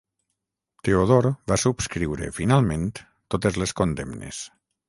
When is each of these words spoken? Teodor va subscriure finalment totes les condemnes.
Teodor 0.87 1.27
va 1.53 1.59
subscriure 1.65 2.31
finalment 2.39 2.89
totes 3.37 3.63
les 3.65 3.79
condemnes. 3.83 4.43